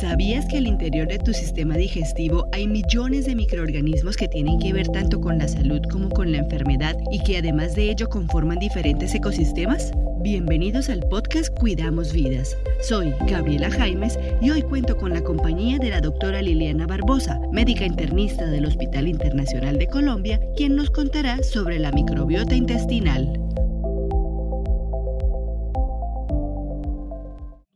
¿Sabías 0.00 0.46
que 0.46 0.56
al 0.56 0.66
interior 0.66 1.06
de 1.08 1.18
tu 1.18 1.34
sistema 1.34 1.76
digestivo 1.76 2.48
hay 2.52 2.66
millones 2.66 3.26
de 3.26 3.34
microorganismos 3.34 4.16
que 4.16 4.28
tienen 4.28 4.58
que 4.58 4.72
ver 4.72 4.88
tanto 4.88 5.20
con 5.20 5.36
la 5.36 5.46
salud 5.46 5.82
como 5.92 6.08
con 6.08 6.32
la 6.32 6.38
enfermedad 6.38 6.96
y 7.12 7.22
que 7.22 7.36
además 7.36 7.74
de 7.74 7.90
ello 7.90 8.08
conforman 8.08 8.58
diferentes 8.58 9.14
ecosistemas? 9.14 9.92
Bienvenidos 10.22 10.88
al 10.88 11.00
podcast 11.00 11.54
Cuidamos 11.58 12.14
Vidas. 12.14 12.56
Soy 12.80 13.12
Gabriela 13.28 13.70
Jaimes 13.70 14.18
y 14.40 14.48
hoy 14.48 14.62
cuento 14.62 14.96
con 14.96 15.12
la 15.12 15.22
compañía 15.22 15.78
de 15.78 15.90
la 15.90 16.00
doctora 16.00 16.40
Liliana 16.40 16.86
Barbosa, 16.86 17.38
médica 17.52 17.84
internista 17.84 18.46
del 18.46 18.64
Hospital 18.64 19.06
Internacional 19.06 19.78
de 19.78 19.86
Colombia, 19.86 20.40
quien 20.56 20.76
nos 20.76 20.88
contará 20.88 21.42
sobre 21.42 21.78
la 21.78 21.92
microbiota 21.92 22.54
intestinal. 22.54 23.38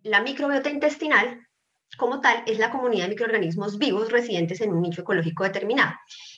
La 0.05 0.23
microbiota 0.23 0.71
intestinal 0.71 1.45
como 1.97 2.21
tal, 2.21 2.43
es 2.47 2.59
la 2.59 2.71
comunidad 2.71 3.05
de 3.05 3.11
microorganismos 3.11 3.79
vivos 3.79 4.11
residentes 4.11 4.61
en 4.61 4.73
un 4.73 4.83
nicho 4.83 5.03
ecológico 5.03 5.45
determinado. 5.45 5.93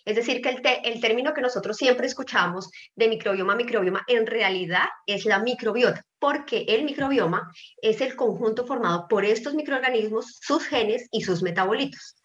Es 0.05 0.17
decir, 0.17 0.41
que 0.41 0.51
el, 0.51 0.63
el, 0.85 1.01
término 1.01 1.35
que 1.35 1.41
nosotros 1.41 1.77
siempre 1.77 2.07
escuchamos 2.07 2.71
de 2.95 3.09
microbioma, 3.09 3.57
microbioma, 3.57 4.05
en 4.07 4.27
realidad 4.27 4.87
es 5.07 5.25
la 5.25 5.39
microbiota, 5.39 6.05
porque 6.19 6.65
el 6.69 6.85
microbioma 6.85 7.51
es 7.83 8.01
el 8.01 8.17
conjunto 8.17 8.67
formado 8.67 9.07
por 9.09 9.25
estos 9.25 9.55
microorganismos, 9.55 10.39
sus 10.41 10.65
genes 10.65 11.09
y 11.11 11.23
sus 11.23 11.43
metabolitos. 11.43 12.17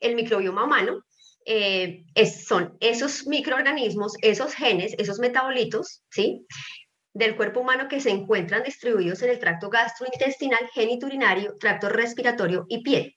El 0.00 0.14
microbioma 0.14 0.64
humano 0.64 1.04
eh, 1.46 2.04
es, 2.14 2.46
son 2.46 2.76
esos 2.80 3.26
microorganismos, 3.26 4.14
esos 4.20 4.54
genes, 4.54 4.94
esos 4.98 5.18
metabolitos, 5.18 6.02
¿sí? 6.10 6.46
Del 7.20 7.36
cuerpo 7.36 7.60
humano 7.60 7.86
que 7.86 8.00
se 8.00 8.08
encuentran 8.08 8.62
distribuidos 8.62 9.20
en 9.20 9.28
el 9.28 9.38
tracto 9.38 9.68
gastrointestinal, 9.68 10.70
geniturinario, 10.72 11.54
tracto 11.60 11.90
respiratorio 11.90 12.64
y 12.66 12.82
piel. 12.82 13.14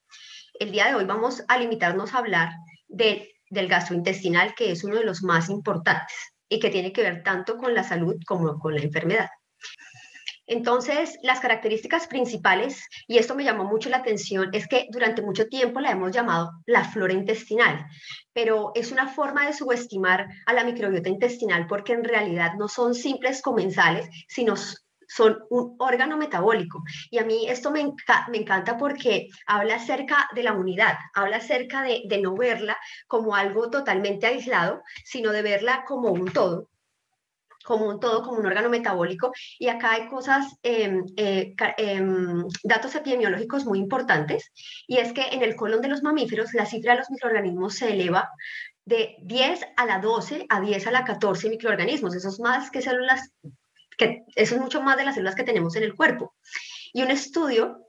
El 0.59 0.73
día 0.73 0.88
de 0.88 0.96
hoy 0.96 1.06
vamos 1.06 1.42
a 1.48 1.58
limitarnos 1.58 2.14
a 2.14 2.18
hablar 2.18 2.50
del 2.90 3.30
gastrointestinal, 3.50 4.56
que 4.56 4.72
es 4.72 4.84
uno 4.84 4.98
de 4.98 5.06
los 5.06 5.24
más 5.24 5.50
importantes 5.50 6.18
y 6.50 6.59
que 6.59 6.70
tiene 6.70 6.92
que 6.92 7.02
ver 7.02 7.24
tanto 7.24 7.56
con 7.56 7.74
la 7.74 7.86
salud 7.86 8.18
como 8.28 8.59
con 8.59 8.76
la 8.76 8.81
enfermedad. 8.81 9.30
Entonces, 10.46 11.18
las 11.24 11.40
características 11.40 12.08
principales, 12.08 12.86
y 13.08 13.18
esto 13.18 13.34
me 13.36 13.46
llamó 13.46 13.64
mucho 13.64 13.90
la 13.90 13.98
atención, 13.98 14.50
es 14.52 14.68
que 14.68 14.88
durante 14.92 15.22
mucho 15.22 15.48
tiempo 15.48 15.80
la 15.80 15.92
hemos 15.92 16.12
llamado 16.12 16.52
la 16.66 16.84
flora 16.84 17.14
intestinal, 17.14 17.86
pero 18.34 18.72
es 18.76 18.92
una 18.92 19.08
forma 19.08 19.46
de 19.46 19.54
subestimar 19.54 20.28
a 20.46 20.54
la 20.54 20.66
microbiota 20.66 21.10
intestinal 21.10 21.66
porque 21.68 21.94
en 21.94 22.04
realidad 22.04 22.54
no 22.58 22.68
son 22.68 22.94
simples 22.94 23.42
comensales, 23.42 24.10
sino 24.28 24.56
son 25.08 25.40
un 25.50 25.76
órgano 25.80 26.18
metabólico. 26.18 26.84
Y 27.10 27.20
a 27.20 27.24
mí 27.24 27.48
esto 27.48 27.72
me, 27.72 27.94
me 28.30 28.38
encanta 28.38 28.78
porque 28.78 29.30
habla 29.46 29.76
acerca 29.76 30.28
de 30.36 30.44
la 30.44 30.54
unidad, 30.54 30.96
habla 31.14 31.38
acerca 31.38 31.84
de, 31.84 32.02
de 32.06 32.22
no 32.22 32.36
verla 32.36 32.78
como 33.08 33.36
algo 33.36 33.70
totalmente 33.70 34.26
aislado, 34.26 34.82
sino 35.06 35.32
de 35.32 35.42
verla 35.42 35.86
como 35.86 36.12
un 36.12 36.32
todo 36.32 36.70
como 37.64 37.88
un 37.88 38.00
todo, 38.00 38.22
como 38.23 38.39
un 38.39 38.45
órgano 38.45 38.69
metabólico. 38.69 39.31
Y 39.59 39.69
acá 39.69 39.94
hay 39.94 40.08
cosas, 40.08 40.45
em, 40.64 41.03
eh, 41.17 41.56
em, 41.78 42.44
datos 42.64 42.95
epidemiológicos 42.95 43.66
muy 43.66 43.80
importantes, 43.80 44.52
y 44.88 44.97
es 44.97 45.14
que 45.14 45.23
en 45.31 45.44
el 45.44 45.56
colon 45.56 45.81
de 45.81 45.88
los 45.88 46.03
mamíferos 46.03 46.53
la 46.53 46.66
cifra 46.66 46.94
de 46.94 47.00
los 47.00 47.09
microorganismos 47.09 47.75
se 47.75 47.91
eleva 47.94 48.30
de 48.86 49.16
10 49.22 49.61
a 49.78 49.86
la 49.86 50.00
12 50.00 50.45
a 50.50 50.59
10 50.59 50.88
a 50.88 50.91
la 50.91 51.06
14 51.06 51.50
microorganismos. 51.50 52.16
Eso 52.16 52.30
es 52.30 52.39
más 52.39 52.69
que 52.69 52.81
células, 52.81 53.31
que, 53.97 54.23
eso 54.36 54.56
es 54.56 54.61
mucho 54.61 54.81
más 54.81 54.97
de 54.97 55.06
las 55.06 55.16
células 55.16 55.36
que 55.36 55.44
tenemos 55.44 55.75
en 55.75 55.84
el 55.84 55.95
cuerpo. 55.95 56.36
Y 56.94 57.02
un 57.02 57.11
estudio 57.11 57.80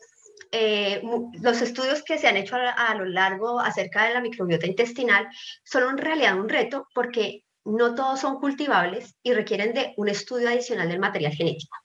eh, 0.56 1.02
los 1.42 1.62
estudios 1.62 2.04
que 2.04 2.16
se 2.16 2.28
han 2.28 2.36
hecho 2.36 2.54
a, 2.54 2.70
a, 2.70 2.94
lo 2.94 3.04
largo 3.06 3.58
acerca 3.58 4.04
de 4.04 4.14
la 4.14 4.20
microbiota 4.20 4.68
intestinal 4.68 5.26
son 5.64 5.90
en 5.90 5.98
realidad 5.98 6.38
un 6.38 6.48
reto 6.48 6.86
porque 6.94 7.44
no 7.64 7.94
todos 7.94 8.20
son 8.20 8.38
cultivables 8.38 9.16
y 9.22 9.32
requieren 9.32 9.72
de 9.72 9.94
un 9.96 10.08
estudio 10.08 10.48
adicional 10.48 10.88
del 10.88 11.00
material 11.00 11.32
genético. 11.32 11.76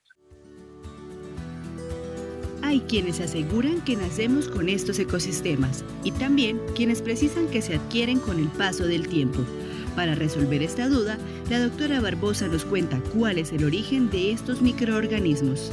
Hay 2.62 2.82
quienes 2.82 3.20
aseguran 3.20 3.82
que 3.82 3.96
nacemos 3.96 4.48
con 4.48 4.70
estos 4.70 5.00
ecosistemas 5.00 5.84
y 6.04 6.12
también 6.12 6.62
quienes 6.76 7.02
precisan 7.02 7.48
que 7.48 7.62
se 7.62 7.76
adquieren 7.76 8.20
con 8.20 8.38
el 8.38 8.50
paso 8.50 8.86
del 8.86 9.08
tiempo. 9.08 9.40
Para 9.96 10.14
resolver 10.14 10.62
esta 10.62 10.88
duda, 10.88 11.18
la 11.50 11.60
doctora 11.60 12.00
Barbosa 12.00 12.48
nos 12.48 12.66
cuenta 12.66 13.02
cuál 13.18 13.40
es 13.40 13.52
el 13.54 13.64
origen 13.64 14.10
de 14.12 14.34
estos 14.34 14.62
microorganismos. 14.62 15.72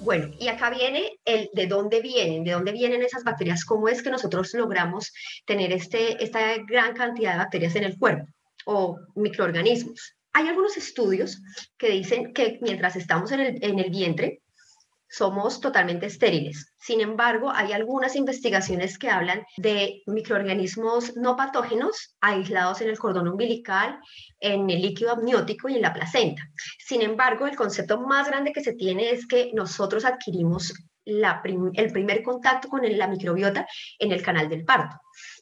Bueno, 0.00 0.30
y 0.38 0.48
acá 0.48 0.70
viene 0.70 1.18
el 1.24 1.48
de 1.52 1.66
dónde 1.66 2.00
vienen, 2.00 2.44
de 2.44 2.52
dónde 2.52 2.72
vienen 2.72 3.02
esas 3.02 3.22
bacterias, 3.22 3.64
cómo 3.64 3.88
es 3.88 4.02
que 4.02 4.10
nosotros 4.10 4.52
logramos 4.54 5.12
tener 5.46 5.72
este, 5.72 6.22
esta 6.22 6.56
gran 6.66 6.94
cantidad 6.94 7.32
de 7.32 7.38
bacterias 7.38 7.76
en 7.76 7.84
el 7.84 7.98
cuerpo 7.98 8.26
o 8.66 8.98
microorganismos. 9.14 10.14
Hay 10.32 10.48
algunos 10.48 10.76
estudios 10.76 11.40
que 11.78 11.90
dicen 11.90 12.32
que 12.32 12.58
mientras 12.60 12.96
estamos 12.96 13.30
en 13.30 13.40
el, 13.62 13.90
vientre, 13.90 14.42
somos 15.08 15.60
totalmente 15.60 16.06
estériles. 16.06 16.72
Sin 16.76 17.00
embargo, 17.00 17.52
hay 17.52 17.72
algunas 17.72 18.16
investigaciones 18.16 18.98
que 18.98 19.10
hablan 19.10 19.44
de 19.58 20.02
microorganismos 20.06 21.16
no 21.16 21.36
patógenos 21.36 22.16
aislados 22.20 22.80
en 22.80 22.88
el 22.88 22.98
cordón 22.98 23.28
umbilical, 23.28 24.00
en 24.40 24.68
el 24.68 24.82
líquido 24.82 25.12
amniótico 25.12 25.68
y 25.68 25.76
en 25.76 25.82
la 25.82 25.92
placenta. 25.92 26.42
Sin 26.84 27.02
embargo, 27.02 27.46
el 27.46 27.54
concepto 27.54 28.00
más 28.00 28.26
grande 28.26 28.52
que 28.52 28.64
se 28.64 28.72
tiene 28.72 29.10
es 29.10 29.28
que 29.28 29.52
nosotros 29.54 30.04
adquirimos 30.04 30.74
el 31.04 31.92
primer 31.92 32.22
contacto 32.22 32.68
con 32.68 32.80
la 32.82 33.06
microbiota 33.06 33.66
en 33.98 34.10
el 34.10 34.22
canal 34.22 34.48
del 34.48 34.64
parto. 34.64 34.96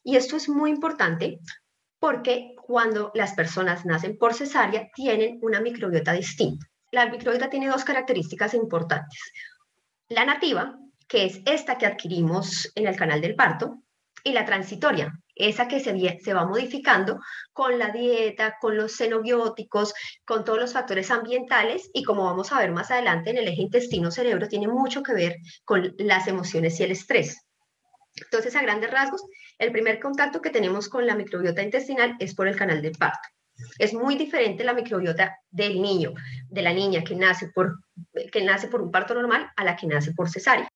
Y 0.04 0.16
esto 0.16 0.36
es 0.36 0.48
muy 0.48 0.70
importante 0.70 1.38
porque 2.02 2.56
cuando 2.56 3.12
las 3.14 3.32
personas 3.34 3.86
nacen 3.86 4.18
por 4.18 4.34
cesárea 4.34 4.90
tienen 4.92 5.38
una 5.40 5.60
microbiota 5.60 6.12
distinta. 6.12 6.66
La 6.90 7.06
microbiota 7.06 7.48
tiene 7.48 7.68
dos 7.68 7.84
características 7.84 8.54
importantes. 8.54 9.20
La 10.08 10.24
nativa, 10.24 10.76
que 11.06 11.26
es 11.26 11.40
esta 11.46 11.78
que 11.78 11.86
adquirimos 11.86 12.72
en 12.74 12.88
el 12.88 12.96
canal 12.96 13.20
del 13.20 13.36
parto, 13.36 13.84
y 14.24 14.32
la 14.32 14.44
transitoria, 14.44 15.12
esa 15.36 15.68
que 15.68 15.78
se, 15.78 16.34
va 16.34 16.44
modificando 16.44 17.20
con 17.52 17.78
la 17.78 17.90
dieta, 17.90 18.56
con 18.60 18.76
los 18.76 18.96
xenobióticos, 18.96 19.94
con 20.24 20.44
todos 20.44 20.58
los 20.58 20.72
factores 20.72 21.08
ambientales 21.12 21.88
y 21.94 22.02
como 22.02 22.24
vamos 22.24 22.50
a 22.50 22.58
ver 22.58 22.72
más 22.72 22.90
adelante 22.90 23.30
en 23.30 23.38
el 23.38 23.46
eje 23.46 23.62
intestino-cerebro, 23.62 24.48
tiene 24.48 24.66
mucho 24.66 25.04
que 25.04 25.14
ver 25.14 25.36
con 25.64 25.94
las 25.98 26.26
emociones 26.26 26.80
y 26.80 26.82
el 26.82 26.90
estrés. 26.90 27.46
Entonces, 28.16 28.54
a 28.56 28.62
grandes 28.62 28.90
rasgos, 28.90 29.24
el 29.58 29.72
primer 29.72 30.00
contacto 30.00 30.40
que 30.40 30.50
tenemos 30.50 30.88
con 30.88 31.06
la 31.06 31.14
microbiota 31.14 31.62
intestinal 31.62 32.16
es 32.18 32.34
por 32.34 32.48
el 32.48 32.56
canal 32.56 32.82
del 32.82 32.92
parto. 32.92 33.28
Es 33.78 33.94
muy 33.94 34.16
diferente 34.16 34.64
la 34.64 34.74
microbiota 34.74 35.36
del 35.50 35.80
niño, 35.80 36.12
de 36.48 36.62
la 36.62 36.72
niña 36.72 37.04
que 37.04 37.14
nace 37.14 37.50
por, 37.54 37.78
que 38.32 38.42
nace 38.42 38.68
por 38.68 38.82
un 38.82 38.90
parto 38.90 39.14
normal 39.14 39.50
a 39.56 39.64
la 39.64 39.76
que 39.76 39.86
nace 39.86 40.12
por 40.12 40.28
cesárea. 40.28 40.68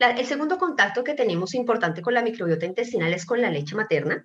el 0.00 0.26
segundo 0.26 0.58
contacto 0.58 1.02
que 1.02 1.14
tenemos 1.14 1.54
importante 1.54 2.02
con 2.02 2.14
la 2.14 2.22
microbiota 2.22 2.66
intestinal 2.66 3.12
es 3.12 3.26
con 3.26 3.42
la 3.42 3.50
leche 3.50 3.74
materna 3.74 4.24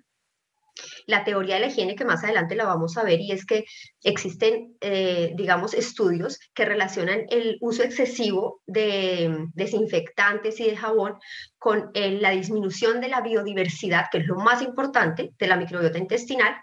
la 1.06 1.24
teoría 1.24 1.56
de 1.56 1.62
la 1.62 1.66
higiene, 1.68 1.96
que 1.96 2.04
más 2.04 2.24
adelante 2.24 2.54
la 2.54 2.64
vamos 2.64 2.96
a 2.96 3.04
ver, 3.04 3.20
y 3.20 3.32
es 3.32 3.44
que 3.46 3.64
existen, 4.02 4.76
eh, 4.80 5.32
digamos, 5.36 5.74
estudios 5.74 6.38
que 6.54 6.64
relacionan 6.64 7.24
el 7.30 7.58
uso 7.60 7.82
excesivo 7.82 8.60
de 8.66 9.48
desinfectantes 9.54 10.60
y 10.60 10.64
de 10.64 10.76
jabón 10.76 11.14
con 11.58 11.90
eh, 11.94 12.18
la 12.20 12.30
disminución 12.30 13.00
de 13.00 13.08
la 13.08 13.20
biodiversidad, 13.20 14.06
que 14.10 14.18
es 14.18 14.26
lo 14.26 14.36
más 14.36 14.62
importante 14.62 15.32
de 15.38 15.46
la 15.46 15.56
microbiota 15.56 15.98
intestinal, 15.98 16.54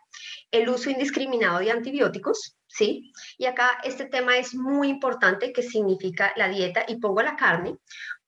el 0.51 0.69
uso 0.69 0.89
indiscriminado 0.89 1.59
de 1.59 1.71
antibióticos, 1.71 2.57
¿sí? 2.67 3.11
Y 3.37 3.45
acá 3.45 3.79
este 3.83 4.05
tema 4.05 4.37
es 4.37 4.53
muy 4.53 4.89
importante, 4.89 5.53
que 5.53 5.63
significa 5.63 6.33
la 6.35 6.49
dieta, 6.49 6.83
y 6.87 6.97
pongo 6.97 7.21
la 7.21 7.35
carne, 7.35 7.77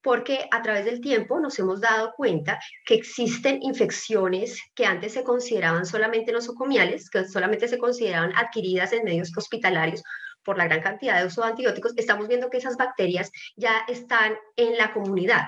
porque 0.03 0.47
a 0.51 0.61
través 0.61 0.85
del 0.85 1.01
tiempo 1.01 1.39
nos 1.39 1.57
hemos 1.57 1.81
dado 1.81 2.13
cuenta 2.15 2.59
que 2.85 2.93
existen 2.93 3.63
infecciones 3.63 4.61
que 4.75 4.85
antes 4.85 5.13
se 5.13 5.23
consideraban 5.23 5.85
solamente 5.85 6.31
nosocomiales, 6.31 7.09
que 7.09 7.25
solamente 7.25 7.67
se 7.67 7.77
consideraban 7.77 8.33
adquiridas 8.35 8.91
en 8.93 9.05
medios 9.05 9.31
hospitalarios 9.35 10.03
por 10.43 10.57
la 10.57 10.65
gran 10.65 10.81
cantidad 10.81 11.19
de 11.19 11.27
uso 11.27 11.41
de 11.41 11.47
antibióticos, 11.47 11.93
estamos 11.95 12.27
viendo 12.27 12.49
que 12.49 12.57
esas 12.57 12.75
bacterias 12.75 13.31
ya 13.55 13.85
están 13.87 14.35
en 14.57 14.77
la 14.77 14.93
comunidad 14.93 15.43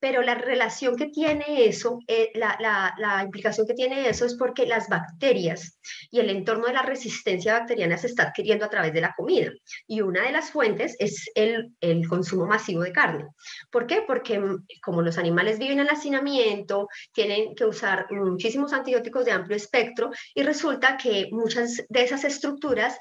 pero 0.00 0.22
la 0.22 0.34
relación 0.34 0.96
que 0.96 1.06
tiene 1.06 1.66
eso, 1.66 1.98
eh, 2.06 2.30
la, 2.34 3.22
implicación 3.24 3.66
que 3.66 3.74
tiene 3.74 4.08
eso 4.08 4.24
es 4.24 4.34
porque 4.34 4.66
las 4.66 4.88
bacterias 4.88 5.78
y 6.10 6.20
el 6.20 6.30
entorno 6.30 6.66
de 6.66 6.72
la 6.72 6.82
resistencia 6.82 7.58
bacteriana 7.58 7.98
se 7.98 8.06
está 8.06 8.24
adquiriendo 8.24 8.64
a 8.64 8.70
través 8.70 8.92
de 8.92 9.00
la 9.00 9.14
comida. 9.16 9.50
Y 9.86 10.00
una 10.00 10.22
de 10.22 10.32
las 10.32 10.50
fuentes 10.50 10.96
es 10.98 11.30
el, 11.34 11.72
consumo 12.08 12.46
masivo 12.46 12.82
de 12.82 12.92
carne. 12.92 13.26
¿Por 13.70 13.86
qué? 13.86 14.02
Porque 14.06 14.38
mm, 14.38 14.66
como 14.82 15.02
los 15.02 15.18
animales 15.18 15.58
viven 15.58 15.80
en 15.80 15.90
hacinamiento, 15.90 16.88
tienen 17.12 17.54
que 17.54 17.64
usar 17.64 18.06
muchísimos 18.10 18.72
antibióticos 18.72 19.24
de 19.24 19.32
amplio 19.32 19.56
espectro 19.56 20.10
y 20.34 20.42
resulta 20.42 20.96
que 20.96 21.28
muchas 21.32 21.82
de 21.88 22.02
esas 22.02 22.24
estructuras 22.24 22.96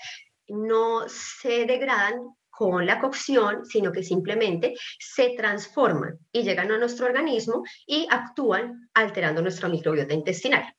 no 0.47 1.07
se 1.09 1.65
degradan 1.65 2.15
con 2.57 2.87
la 2.87 2.99
cocción, 2.99 3.63
sino 3.65 3.91
que 3.91 4.01
simplemente 4.01 4.73
se 4.97 5.35
transforman 5.37 6.17
y 6.31 6.41
llegan 6.41 6.71
a 6.71 6.79
nuestro 6.79 7.05
organismo 7.05 7.61
y 7.85 8.07
actúan 8.09 8.89
alterando 8.95 9.43
nuestra 9.43 9.69
microbiota 9.69 10.15
intestinal. 10.15 10.73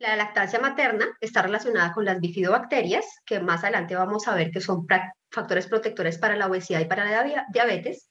La 0.00 0.16
lactancia 0.16 0.58
materna 0.58 1.06
está 1.20 1.42
relacionada 1.42 1.92
con 1.92 2.04
las 2.04 2.18
bifidobacterias, 2.18 3.06
que 3.24 3.38
más 3.38 3.62
adelante 3.62 3.94
vamos 3.94 4.26
a 4.26 4.34
ver 4.34 4.50
que 4.50 4.60
son 4.60 4.88
factores 5.30 5.68
protectores 5.68 6.18
para 6.18 6.34
la 6.34 6.48
obesidad 6.48 6.80
y 6.80 6.86
para 6.86 7.04
la 7.04 7.44
diabetes. 7.52 8.10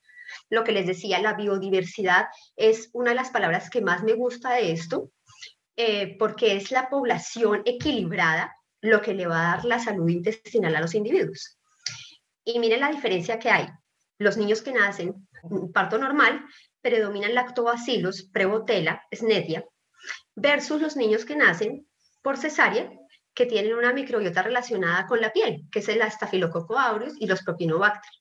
Lo 0.49 0.63
que 0.63 0.71
les 0.71 0.87
decía, 0.87 1.19
la 1.19 1.33
biodiversidad 1.33 2.27
es 2.55 2.89
una 2.93 3.09
de 3.09 3.17
las 3.17 3.31
palabras 3.31 3.69
que 3.69 3.81
más 3.81 4.01
me 4.01 4.13
gusta 4.13 4.53
de 4.53 4.71
esto, 4.71 5.11
eh, 5.75 6.15
porque 6.17 6.55
es 6.55 6.71
la 6.71 6.89
población 6.89 7.63
equilibrada 7.65 8.55
lo 8.79 9.01
que 9.01 9.13
le 9.13 9.27
va 9.27 9.39
a 9.39 9.55
dar 9.55 9.65
la 9.65 9.79
salud 9.79 10.07
intestinal 10.07 10.73
a 10.77 10.81
los 10.81 10.95
individuos. 10.95 11.57
Y 12.45 12.59
miren 12.59 12.81
la 12.81 12.91
diferencia 12.91 13.39
que 13.39 13.49
hay. 13.49 13.67
Los 14.17 14.37
niños 14.37 14.61
que 14.61 14.71
nacen 14.71 15.27
parto 15.73 15.97
normal 15.97 16.45
predominan 16.81 17.33
lactobacillus, 17.33 18.29
prebotela, 18.31 19.03
snetia, 19.13 19.65
versus 20.35 20.81
los 20.81 20.95
niños 20.95 21.25
que 21.25 21.35
nacen 21.35 21.87
por 22.21 22.37
cesárea, 22.37 22.89
que 23.33 23.45
tienen 23.45 23.73
una 23.73 23.93
microbiota 23.93 24.43
relacionada 24.43 25.07
con 25.07 25.19
la 25.19 25.31
piel, 25.31 25.63
que 25.71 25.79
es 25.79 25.89
el 25.89 26.01
Staphylococcus 26.09 26.77
aureus 26.77 27.13
y 27.19 27.27
los 27.27 27.41
Propionobacter. 27.41 28.11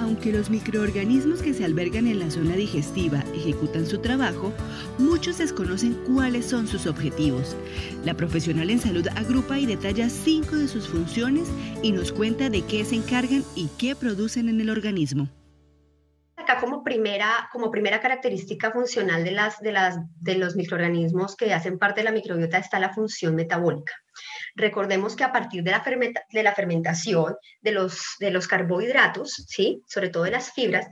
Aunque 0.00 0.32
los 0.32 0.48
microorganismos 0.48 1.42
que 1.42 1.52
se 1.52 1.62
albergan 1.62 2.06
en 2.06 2.20
la 2.20 2.30
zona 2.30 2.56
digestiva 2.56 3.22
ejecutan 3.34 3.86
su 3.86 3.98
trabajo, 3.98 4.50
muchos 4.98 5.36
desconocen 5.36 5.92
cuáles 6.06 6.46
son 6.46 6.66
sus 6.66 6.86
objetivos. 6.86 7.54
La 8.02 8.14
profesional 8.14 8.70
en 8.70 8.80
salud 8.80 9.06
agrupa 9.14 9.58
y 9.58 9.66
detalla 9.66 10.08
cinco 10.08 10.56
de 10.56 10.68
sus 10.68 10.88
funciones 10.88 11.48
y 11.82 11.92
nos 11.92 12.12
cuenta 12.12 12.48
de 12.48 12.62
qué 12.62 12.82
se 12.86 12.96
encargan 12.96 13.44
y 13.54 13.68
qué 13.78 13.94
producen 13.94 14.48
en 14.48 14.62
el 14.62 14.70
organismo 14.70 15.28
como 16.58 16.82
primera, 16.82 17.48
como 17.52 17.70
primera 17.70 18.00
característica 18.00 18.70
funcional 18.70 19.24
de, 19.24 19.30
las, 19.30 19.60
de, 19.60 19.72
las, 19.72 19.98
de 20.20 20.36
los 20.36 20.56
microorganismos 20.56 21.36
que 21.36 21.52
hacen 21.52 21.78
parte 21.78 22.00
de 22.00 22.04
la 22.04 22.12
microbiota 22.12 22.58
está 22.58 22.78
la 22.78 22.92
función 22.92 23.34
metabólica. 23.34 23.94
Recordemos 24.54 25.16
que 25.16 25.24
a 25.24 25.32
partir 25.32 25.62
de 25.62 25.70
la, 25.70 25.82
de 26.30 26.42
la 26.42 26.54
fermentación 26.54 27.36
de 27.60 27.72
los, 27.72 28.00
de 28.18 28.30
los 28.30 28.48
carbohidratos, 28.48 29.44
¿sí? 29.48 29.82
sobre 29.86 30.08
todo 30.08 30.24
de 30.24 30.32
las 30.32 30.52
fibras, 30.52 30.86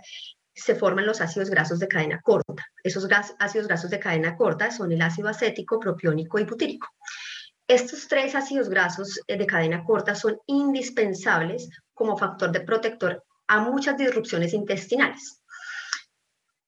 se 0.55 0.75
forman 0.75 1.06
los 1.06 1.20
ácidos 1.20 1.50
grasos 1.50 1.78
de 1.78 1.88
cadena 1.88 2.20
corta. 2.20 2.64
Esos 2.82 3.08
ácidos 3.38 3.69
grasos 3.69 3.90
de 3.90 4.00
cadena 4.00 4.37
corta 4.37 4.70
son 4.70 4.90
el 4.93 5.02
ácido 5.02 5.28
acético, 5.28 5.78
propiónico 5.78 6.38
y 6.38 6.44
butírico. 6.44 6.88
Estos 7.69 8.08
tres 8.08 8.34
ácidos 8.34 8.69
grasos 8.69 9.20
eh, 9.26 9.37
de 9.37 9.46
cadena 9.46 9.84
corta 9.84 10.14
son 10.14 10.38
indispensables 10.46 11.69
como 11.93 12.16
factor 12.16 12.50
de 12.50 12.60
protector 12.60 13.22
a 13.46 13.60
muchas 13.60 13.96
disrupciones 13.96 14.52
intestinales. 14.52 15.43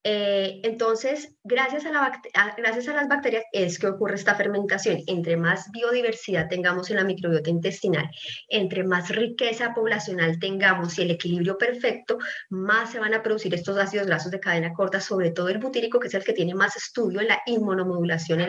Eh, 0.03 0.61
entonces, 0.65 1.37
gracias 1.45 1.85
a, 1.85 1.93
las 1.93 3.09
bacterias 3.09 3.45
es 3.53 3.79
que 3.79 3.87
ocurre 3.87 4.15
esta 4.15 4.35
fermentación. 4.35 5.01
Entre 5.07 5.37
más 5.37 5.71
biodiversidad 5.73 6.49
tengamos 6.49 6.89
en 6.91 6.97
la 6.97 7.05
microbiota 7.05 7.51
intestinal, 7.51 8.11
entre 8.49 8.83
más 8.85 9.11
riqueza 9.11 9.75
poblacional 9.75 10.39
tengamos 10.39 10.99
y 10.99 11.03
el 11.03 11.11
equilibrio 11.11 11.59
perfecto, 11.59 12.19
más 12.49 12.93
se 12.93 12.99
van 12.99 13.13
a 13.13 13.23
producir 13.23 13.55
estos 13.55 13.77
ácidos 13.77 14.07
grasos 14.07 14.31
de 14.31 14.41
cadena 14.41 14.73
corta, 14.73 15.01
sobre 15.01 15.33
todo 15.33 15.51
el 15.51 15.59
butírico, 15.59 16.01
que 16.01 16.09
es 16.09 16.15
el 16.15 16.25
que 16.25 16.33
tiene 16.33 16.55
más 16.55 16.77
estudio 16.77 17.21
en 17.21 17.29
la 17.29 17.43
inmunomodulación 17.45 18.41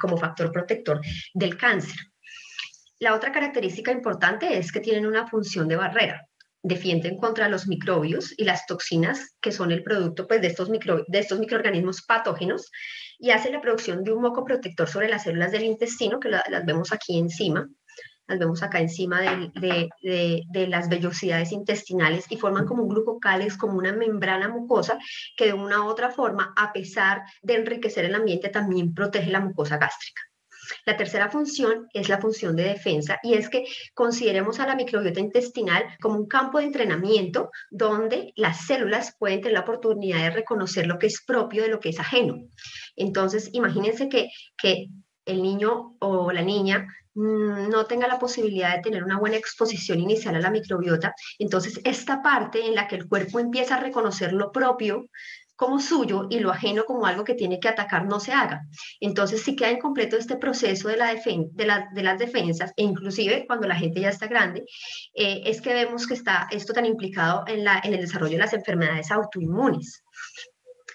como 0.00 0.16
factor 0.16 0.52
protector 0.52 1.00
del 1.34 1.56
cáncer. 1.56 1.96
La 3.00 3.14
otra 3.14 3.32
característica 3.32 3.90
importante 3.90 4.58
es 4.58 4.70
que 4.70 4.80
tienen 4.80 5.06
una 5.06 5.26
función 5.26 5.66
de 5.66 5.76
barrera 5.76 6.29
defienden 6.62 7.16
contra 7.16 7.48
los 7.48 7.66
microbios 7.66 8.34
y 8.36 8.44
las 8.44 8.66
toxinas 8.66 9.34
que 9.40 9.52
son 9.52 9.72
el 9.72 9.82
producto 9.82 10.26
pues, 10.26 10.40
de, 10.40 10.48
estos 10.48 10.68
micro, 10.68 11.04
de 11.08 11.18
estos 11.18 11.38
microorganismos 11.38 12.02
patógenos 12.02 12.70
y 13.18 13.30
hace 13.30 13.50
la 13.50 13.60
producción 13.60 14.04
de 14.04 14.12
un 14.12 14.22
moco 14.22 14.44
protector 14.44 14.88
sobre 14.88 15.08
las 15.08 15.24
células 15.24 15.52
del 15.52 15.64
intestino, 15.64 16.20
que 16.20 16.28
las 16.28 16.64
vemos 16.66 16.92
aquí 16.92 17.18
encima, 17.18 17.68
las 18.30 18.38
vemos 18.38 18.62
acá 18.62 18.80
encima 18.80 19.20
de, 19.20 19.88
de, 20.02 20.66
las 20.68 20.88
vellosidades 20.88 21.52
intestinales 21.52 22.26
y 22.30 22.36
forman 22.36 22.66
como 22.66 22.84
un 22.84 22.88
glucocales, 22.88 23.56
como 23.56 23.76
una 23.76 23.92
membrana 23.92 24.48
mucosa 24.48 24.98
que 25.36 25.46
de 25.46 25.52
una 25.52 25.82
u 25.82 25.88
otra 25.88 26.10
forma, 26.10 26.54
a 26.56 26.72
pesar 26.72 27.22
de 27.42 27.56
enriquecer 27.56 28.04
el 28.04 28.14
ambiente, 28.14 28.48
también 28.48 28.94
protege 28.94 29.30
la 29.30 29.40
mucosa 29.40 29.78
gástrica. 29.78 30.22
La 30.86 30.96
tercera 30.96 31.30
función 31.30 31.88
es 31.92 32.08
la 32.08 32.20
función 32.20 32.56
de 32.56 32.64
defensa 32.64 33.18
y 33.22 33.34
es 33.34 33.48
que 33.48 33.64
consideremos 33.94 34.60
a 34.60 34.66
la 34.66 34.76
microbiota 34.76 35.20
intestinal 35.20 35.84
como 36.00 36.16
un 36.16 36.26
campo 36.26 36.58
de 36.58 36.64
entrenamiento 36.64 37.50
donde 37.70 38.32
las 38.36 38.66
células 38.66 39.14
pueden 39.18 39.40
tener 39.40 39.54
la 39.54 39.60
oportunidad 39.60 40.18
de 40.18 40.30
reconocer 40.30 40.86
lo 40.86 40.98
que 40.98 41.06
es 41.06 41.22
propio 41.24 41.62
de 41.62 41.68
lo 41.68 41.80
que 41.80 41.90
es 41.90 42.00
ajeno. 42.00 42.36
Entonces, 42.96 43.50
imagínense 43.52 44.08
que, 44.08 44.30
que 44.56 44.88
el 45.24 45.42
niño 45.42 45.96
o 46.00 46.32
la 46.32 46.42
niña 46.42 46.86
mm, 47.14 47.68
no 47.68 47.86
tenga 47.86 48.08
la 48.08 48.18
posibilidad 48.18 48.74
de 48.74 48.82
tener 48.82 49.04
una 49.04 49.18
buena 49.18 49.36
exposición 49.36 50.00
inicial 50.00 50.34
a 50.36 50.40
la 50.40 50.50
microbiota, 50.50 51.14
entonces 51.38 51.80
esta 51.84 52.22
parte 52.22 52.66
en 52.66 52.74
la 52.74 52.88
que 52.88 52.96
el 52.96 53.08
cuerpo 53.08 53.38
empieza 53.38 53.76
a 53.76 53.80
reconocer 53.80 54.32
lo 54.32 54.52
propio 54.52 55.06
como 55.60 55.78
suyo 55.78 56.26
y 56.30 56.38
lo 56.38 56.50
ajeno 56.50 56.84
como 56.86 57.04
algo 57.04 57.22
que 57.22 57.34
tiene 57.34 57.60
que 57.60 57.68
atacar 57.68 58.06
no 58.06 58.18
se 58.18 58.32
haga. 58.32 58.62
Entonces, 58.98 59.42
si 59.42 59.54
queda 59.54 59.70
incompleto 59.70 60.16
este 60.16 60.36
proceso 60.36 60.88
de, 60.88 60.96
la 60.96 61.12
de, 61.92 62.02
las 62.02 62.18
defensas, 62.18 62.72
e 62.78 62.82
inclusive 62.82 63.44
cuando 63.46 63.68
la 63.68 63.74
gente 63.74 64.00
ya 64.00 64.08
está 64.08 64.26
grande, 64.26 64.64
eh, 65.12 65.42
es 65.44 65.60
que 65.60 65.74
vemos 65.74 66.06
que 66.06 66.14
está 66.14 66.48
esto 66.50 66.72
tan 66.72 66.86
implicado 66.86 67.44
en 67.46 67.92
el 67.92 68.00
desarrollo 68.00 68.32
de 68.32 68.38
las 68.38 68.54
enfermedades 68.54 69.10
autoinmunes. 69.10 70.02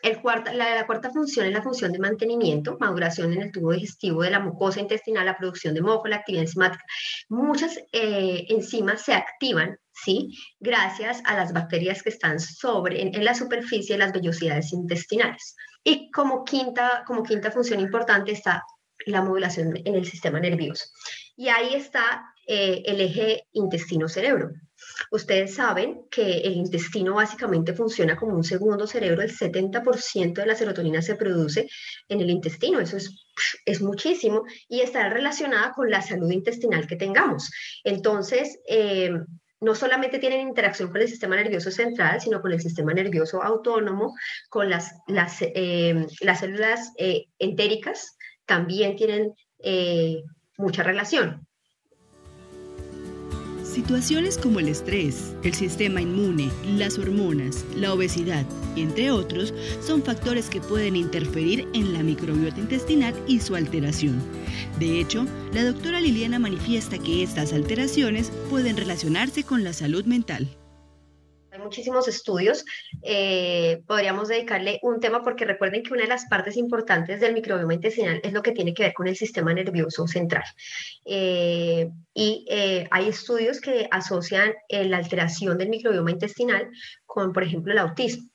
El 0.05 0.21
cuarta, 0.21 0.53
la, 0.53 0.75
la, 0.75 0.85
cuarta 0.85 1.09
función 1.09 1.47
es 1.47 1.51
la 1.51 1.63
función 1.63 1.91
de 1.91 1.97
mantenimiento, 1.97 2.77
maduración 2.79 3.33
en 3.33 3.41
el 3.41 3.51
tubo 3.51 3.71
digestivo 3.71 4.21
de 4.21 4.29
la 4.29 4.39
mucosa 4.39 4.79
intestinal, 4.79 5.25
la 5.25 5.35
producción 5.35 5.73
de 5.73 5.81
moco, 5.81 6.07
la 6.07 6.17
actividad 6.17 6.43
enzimática. 6.43 6.85
Muchas 7.27 7.75
eh, 7.91 8.45
enzimas 8.49 9.01
se 9.01 9.15
activan, 9.15 9.79
¿sí? 9.91 10.29
Gracias 10.59 11.23
a 11.25 11.35
las 11.35 11.53
bacterias 11.53 12.03
que 12.03 12.09
están 12.09 12.39
sobre, 12.39 13.01
en, 13.01 13.25
la 13.25 13.33
superficie 13.33 13.95
de 13.95 14.05
las 14.05 14.13
vellosidades 14.13 14.73
intestinales. 14.73 15.55
Y 15.83 16.11
como 16.11 16.43
quinta, 16.43 17.03
como 17.07 17.23
quinta 17.23 17.49
función 17.49 17.79
importante 17.79 18.31
está 18.31 18.63
la 19.07 19.23
modulación 19.23 19.73
en 19.75 19.95
el 19.95 20.05
sistema 20.05 20.39
nervioso. 20.39 20.85
Y 21.35 21.49
ahí 21.49 21.73
está 21.73 22.34
eh, 22.47 22.83
el 22.85 23.01
eje 23.01 23.47
intestino-cerebro. 23.53 24.51
Ustedes 25.09 25.55
saben 25.55 26.01
que 26.11 26.39
el 26.39 26.53
intestino 26.53 27.15
básicamente 27.15 27.73
funciona 27.73 28.15
como 28.15 28.35
un 28.35 28.43
segundo 28.43 28.85
cerebro, 28.85 29.23
el 29.23 29.35
70% 29.35 30.33
de 30.33 30.45
la 30.45 30.55
serotonina 30.55 31.01
se 31.01 31.15
produce 31.15 31.67
en 32.07 32.21
el 32.21 32.29
intestino, 32.29 32.79
eso 32.79 32.97
es, 32.97 33.09
es 33.65 33.81
muchísimo 33.81 34.43
y 34.67 34.81
está 34.81 35.09
relacionada 35.09 35.71
con 35.71 35.89
la 35.89 36.03
salud 36.03 36.29
intestinal 36.29 36.85
que 36.85 36.97
tengamos. 36.97 37.49
Entonces, 37.83 38.59
eh, 38.69 39.11
no 39.59 39.73
solamente 39.73 40.19
tienen 40.19 40.41
interacción 40.41 40.91
con 40.91 41.01
el 41.01 41.07
sistema 41.07 41.35
nervioso 41.35 41.71
central, 41.71 42.21
sino 42.21 42.41
con 42.41 42.51
el 42.51 42.61
sistema 42.61 42.93
nervioso 42.93 43.41
autónomo, 43.41 44.13
con 44.49 44.69
las, 44.69 44.93
las, 45.07 45.37
eh, 45.41 46.05
las 46.21 46.41
células 46.41 46.91
entéricas, 47.39 48.17
también 48.45 48.95
tienen 48.95 49.33
mucha 50.57 50.83
relación. 50.83 51.47
Situaciones 53.75 54.37
como 54.37 54.61
el 54.61 54.69
estrés, 54.69 55.33
el 55.43 55.53
sistema 55.53 55.99
inmune, 55.99 56.49
las 56.65 56.97
hormonas, 56.97 57.65
la 57.75 57.93
obesidad, 57.93 58.45
entre 58.77 59.11
otros, 59.11 59.53
son 59.85 60.01
factores 60.01 60.49
que 60.49 60.61
pueden 60.61 60.95
interferir 60.95 61.67
en 61.73 61.91
la 61.91 62.01
microbiota 62.01 62.61
intestinal 62.61 63.13
y 63.27 63.41
su 63.41 63.53
alteración. 63.53 64.23
De 64.79 65.01
hecho, 65.01 65.25
la 65.51 65.65
doctora 65.65 65.99
Liliana 65.99 66.39
manifiesta 66.39 66.97
que 66.97 67.21
estas 67.21 67.51
alteraciones 67.51 68.31
pueden 68.49 68.77
relacionarse 68.77 69.43
con 69.43 69.65
la 69.65 69.73
salud 69.73 70.05
mental 70.05 70.47
muchísimos 71.65 72.07
estudios, 72.07 72.63
eh, 73.01 73.81
podríamos 73.87 74.29
dedicarle 74.29 74.79
un 74.83 74.99
tema 74.99 75.23
porque 75.23 75.45
recuerden 75.45 75.83
que 75.83 75.93
una 75.93 76.03
de 76.03 76.09
las 76.09 76.25
partes 76.25 76.55
importantes 76.55 77.19
del 77.19 77.33
microbioma 77.33 77.73
intestinal 77.73 78.21
es 78.23 78.31
lo 78.31 78.41
que 78.41 78.53
tiene 78.53 78.73
que 78.73 78.83
ver 78.83 78.93
con 78.93 79.07
el 79.07 79.17
sistema 79.17 79.53
nervioso 79.53 80.07
central. 80.07 80.45
Eh, 81.03 81.89
y 82.13 82.45
eh, 82.49 82.87
hay 82.91 83.09
estudios 83.09 83.59
que 83.59 83.87
asocian 83.91 84.53
la 84.69 84.97
alteración 84.97 85.57
del 85.57 85.69
microbioma 85.69 86.11
intestinal 86.11 86.69
con, 87.05 87.33
por 87.33 87.43
ejemplo, 87.43 87.73
el 87.73 87.79
autismo 87.79 88.29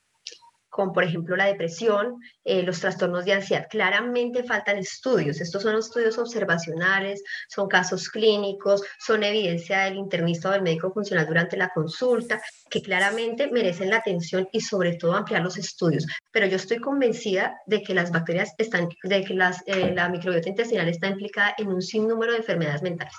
como 0.80 0.94
por 0.94 1.04
ejemplo 1.04 1.36
la 1.36 1.44
depresión, 1.44 2.16
eh, 2.42 2.62
los 2.62 2.80
trastornos 2.80 3.26
de 3.26 3.34
ansiedad. 3.34 3.66
Claramente 3.68 4.44
faltan 4.44 4.78
estudios. 4.78 5.38
Estos 5.38 5.62
son 5.62 5.76
estudios 5.76 6.16
observacionales, 6.16 7.22
son 7.50 7.68
casos 7.68 8.08
clínicos, 8.08 8.82
son 8.98 9.22
evidencia 9.22 9.80
del 9.80 9.96
internista 9.96 10.48
o 10.48 10.52
del 10.52 10.62
médico 10.62 10.90
funcional 10.90 11.26
durante 11.26 11.58
la 11.58 11.68
consulta, 11.68 12.40
que 12.70 12.80
claramente 12.80 13.50
merecen 13.50 13.90
la 13.90 13.98
atención 13.98 14.48
y 14.52 14.62
sobre 14.62 14.94
todo 14.96 15.12
ampliar 15.12 15.42
los 15.42 15.58
estudios. 15.58 16.06
Pero 16.32 16.46
yo 16.46 16.56
estoy 16.56 16.78
convencida 16.78 17.58
de 17.66 17.82
que 17.82 17.92
las 17.92 18.10
bacterias 18.10 18.54
están, 18.56 18.88
de 19.02 19.22
que 19.22 19.34
las, 19.34 19.62
eh, 19.66 19.92
la 19.94 20.08
microbiota 20.08 20.48
intestinal 20.48 20.88
está 20.88 21.08
implicada 21.08 21.54
en 21.58 21.68
un 21.68 21.82
sinnúmero 21.82 22.32
de 22.32 22.38
enfermedades 22.38 22.80
mentales. 22.80 23.14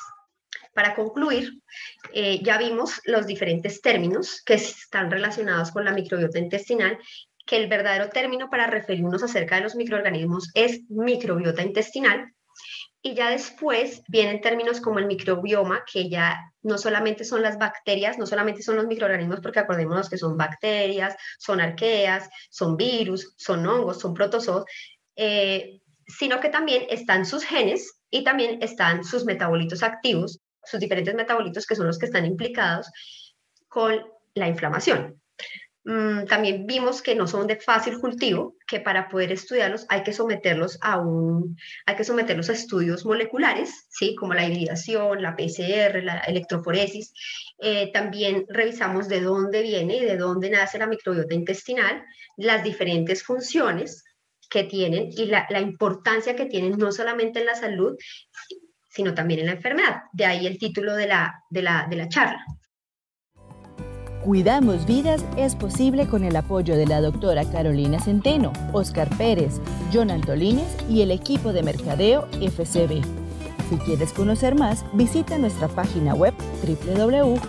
Para 0.73 0.95
concluir, 0.95 1.61
eh, 2.13 2.41
ya 2.41 2.57
vimos 2.57 3.01
los 3.03 3.27
diferentes 3.27 3.81
términos 3.81 4.41
que 4.45 4.53
están 4.53 5.11
relacionados 5.11 5.71
con 5.71 5.83
la 5.83 5.91
microbiota 5.91 6.39
intestinal 6.39 6.97
que 7.45 7.57
el 7.57 7.67
verdadero 7.67 8.09
término 8.09 8.49
para 8.49 8.67
referirnos 8.67 9.23
acerca 9.23 9.55
de 9.55 9.61
los 9.61 9.75
microorganismos 9.75 10.51
es 10.53 10.81
microbiota 10.89 11.61
intestinal. 11.63 12.33
Y 13.03 13.15
ya 13.15 13.31
después 13.31 14.03
vienen 14.07 14.41
términos 14.41 14.79
como 14.79 14.99
el 14.99 15.07
microbioma, 15.07 15.83
que 15.91 16.07
ya 16.07 16.39
no 16.61 16.77
solamente 16.77 17.23
son 17.23 17.41
las 17.41 17.57
bacterias, 17.57 18.19
no 18.19 18.27
solamente 18.27 18.61
son 18.61 18.75
los 18.75 18.85
microorganismos, 18.85 19.39
porque 19.41 19.59
acordémonos 19.59 20.09
que 20.09 20.17
son 20.17 20.37
bacterias, 20.37 21.15
son 21.39 21.61
arqueas, 21.61 22.29
son 22.51 22.77
virus, 22.77 23.33
son 23.37 23.65
hongos, 23.65 23.99
son 23.99 24.13
protozoos, 24.13 24.65
eh, 25.15 25.81
sino 26.05 26.39
que 26.39 26.49
también 26.49 26.85
están 26.89 27.25
sus 27.25 27.43
genes 27.43 27.99
y 28.11 28.23
también 28.23 28.61
están 28.61 29.03
sus 29.03 29.25
metabolitos 29.25 29.81
activos, 29.81 30.39
sus 30.63 30.79
diferentes 30.79 31.15
metabolitos 31.15 31.65
que 31.65 31.75
son 31.75 31.87
los 31.87 31.97
que 31.97 32.05
están 32.05 32.25
implicados 32.25 32.91
con 33.67 33.99
la 34.35 34.47
inflamación. 34.47 35.20
Mm, 35.83 36.25
también 36.25 36.67
vimos 36.67 37.01
que 37.01 37.15
no 37.15 37.27
son 37.27 37.47
de 37.47 37.55
fácil 37.55 37.99
cultivo, 37.99 38.55
que 38.67 38.79
para 38.79 39.09
poder 39.09 39.31
estudiarlos 39.31 39.85
hay 39.89 40.03
que 40.03 40.13
someterlos 40.13 40.77
a 40.81 40.99
un, 40.99 41.57
hay 41.87 41.95
que 41.95 42.03
someterlos 42.03 42.49
a 42.49 42.53
estudios 42.53 43.03
moleculares, 43.03 43.87
¿sí? 43.89 44.13
como 44.15 44.35
la 44.35 44.45
hibridación, 44.45 45.23
la 45.23 45.35
PCR, 45.35 46.03
la 46.03 46.19
electroforesis. 46.19 47.13
Eh, 47.59 47.91
también 47.91 48.45
revisamos 48.49 49.07
de 49.07 49.21
dónde 49.21 49.63
viene 49.63 49.97
y 49.97 50.05
de 50.05 50.17
dónde 50.17 50.51
nace 50.51 50.77
la 50.77 50.87
microbiota 50.87 51.33
intestinal, 51.33 52.03
las 52.37 52.63
diferentes 52.63 53.23
funciones 53.23 54.03
que 54.51 54.65
tienen 54.65 55.09
y 55.11 55.25
la, 55.25 55.47
la 55.49 55.61
importancia 55.61 56.35
que 56.35 56.45
tienen 56.45 56.77
no 56.77 56.91
solamente 56.91 57.39
en 57.39 57.47
la 57.47 57.55
salud, 57.55 57.97
sino 58.89 59.15
también 59.15 59.39
en 59.39 59.45
la 59.47 59.53
enfermedad. 59.53 60.01
De 60.13 60.25
ahí 60.25 60.45
el 60.45 60.59
título 60.59 60.93
de 60.95 61.07
la, 61.07 61.33
de 61.49 61.63
la, 61.63 61.87
de 61.89 61.95
la 61.95 62.09
charla. 62.09 62.45
Cuidamos 64.23 64.85
Vidas 64.85 65.25
es 65.35 65.55
posible 65.55 66.07
con 66.07 66.23
el 66.23 66.35
apoyo 66.35 66.75
de 66.75 66.85
la 66.85 67.01
doctora 67.01 67.43
Carolina 67.43 67.99
Centeno, 67.99 68.53
Oscar 68.71 69.09
Pérez, 69.17 69.59
John 69.91 70.11
Antolines 70.11 70.67
y 70.87 71.01
el 71.01 71.09
equipo 71.09 71.53
de 71.53 71.63
mercadeo 71.63 72.27
FCB. 72.39 73.01
Si 73.69 73.77
quieres 73.77 74.13
conocer 74.13 74.53
más, 74.53 74.85
visita 74.93 75.39
nuestra 75.39 75.67
página 75.69 76.13
web 76.13 76.35
www.fcb.org. 76.63 77.41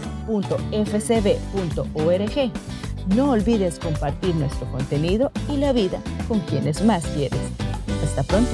No 3.16 3.30
olvides 3.32 3.78
compartir 3.78 4.34
nuestro 4.36 4.66
contenido 4.72 5.30
y 5.50 5.58
la 5.58 5.74
vida 5.74 6.00
con 6.26 6.40
quienes 6.40 6.82
más 6.82 7.04
quieres. 7.08 7.40
Hasta 8.02 8.22
pronto. 8.22 8.50